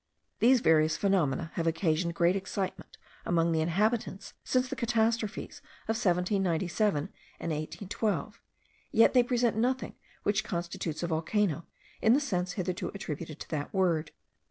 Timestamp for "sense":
12.19-12.53